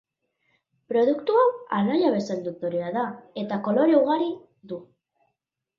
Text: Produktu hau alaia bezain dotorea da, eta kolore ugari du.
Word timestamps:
Produktu 0.93 1.35
hau 1.41 1.43
alaia 1.81 2.09
bezain 2.15 2.41
dotorea 2.49 2.91
da, 2.99 3.07
eta 3.45 3.63
kolore 3.69 3.99
ugari 4.05 4.31
du. 4.73 4.83